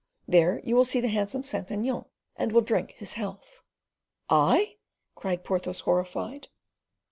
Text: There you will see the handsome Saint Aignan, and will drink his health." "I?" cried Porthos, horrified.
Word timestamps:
There 0.27 0.59
you 0.63 0.75
will 0.75 0.83
see 0.83 0.99
the 0.99 1.09
handsome 1.09 1.43
Saint 1.43 1.69
Aignan, 1.71 2.05
and 2.35 2.51
will 2.51 2.61
drink 2.61 2.95
his 2.97 3.13
health." 3.13 3.61
"I?" 4.31 4.77
cried 5.13 5.43
Porthos, 5.43 5.81
horrified. 5.81 6.47